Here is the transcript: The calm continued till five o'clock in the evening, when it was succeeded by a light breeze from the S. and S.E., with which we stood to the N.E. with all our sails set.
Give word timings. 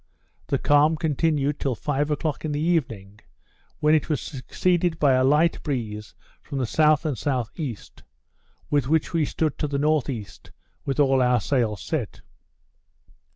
The 0.47 0.57
calm 0.57 0.95
continued 0.97 1.59
till 1.59 1.75
five 1.75 2.09
o'clock 2.09 2.43
in 2.43 2.53
the 2.53 2.59
evening, 2.59 3.19
when 3.79 3.93
it 3.93 4.09
was 4.09 4.19
succeeded 4.19 4.97
by 4.97 5.13
a 5.13 5.23
light 5.23 5.61
breeze 5.61 6.15
from 6.41 6.57
the 6.57 6.63
S. 6.63 7.05
and 7.05 7.15
S.E., 7.15 7.77
with 8.71 8.87
which 8.87 9.13
we 9.13 9.25
stood 9.25 9.59
to 9.59 9.67
the 9.67 9.77
N.E. 9.77 10.25
with 10.85 10.99
all 10.99 11.21
our 11.21 11.39
sails 11.39 11.83
set. 11.83 12.21